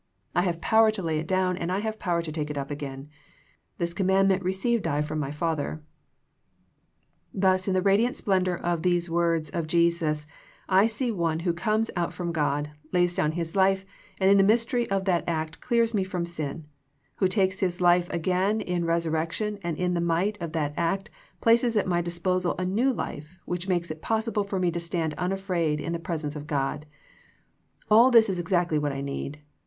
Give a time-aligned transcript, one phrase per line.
[0.33, 3.07] I have power to lay it down, and I have power to take it again.
[3.77, 5.83] This commandment received I from M}^ Father."
[7.31, 10.25] Thus in the radiant splendour of these words of Jesus
[10.67, 13.85] I see One who comes out from God, lays down His life,
[14.19, 16.65] and in the mystery of that act clears me from sin,
[17.17, 21.11] who takes His life again in resurrection and in the might of that act
[21.41, 25.13] places at my disposal a new life which makes it possible for me to stand
[25.19, 26.87] unafraid in the presence of God.
[27.91, 29.39] All this is exactly what I need.